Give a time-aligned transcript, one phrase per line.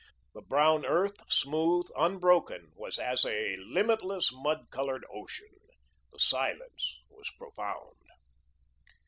[0.33, 5.53] The brown earth, smooth, unbroken, was as a limitless, mud coloured ocean.
[6.11, 7.97] The silence was profound.